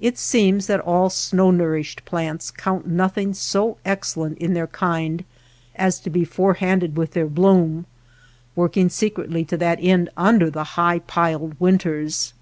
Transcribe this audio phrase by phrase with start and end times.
[0.00, 5.24] It seems that all snow nourished plants count nothing so excellent in their kind
[5.74, 7.86] as to be forehanded with their bloom,
[8.54, 12.32] work ing secretly to that end under the high piled winters.